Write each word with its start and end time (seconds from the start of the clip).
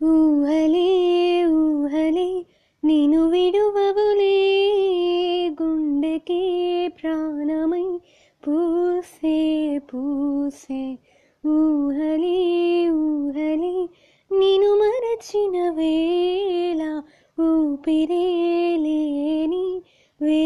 ఊహలే 0.00 0.88
ఊహలే 1.44 2.44
నేను 2.84 3.28
విడువవులే 3.28 4.36
గుండెకి 5.60 6.42
ప్రాణమై 6.88 7.86
పూసే 8.42 9.36
పూసే. 9.90 10.98
ఊహలే 11.44 12.38
ఊహలే 12.90 13.74
నేను 14.30 14.74
మరచిన 14.74 15.70
వేళ 15.70 16.82
ఊపిరే 17.38 18.26
లేని 18.76 19.66
వే 20.20 20.40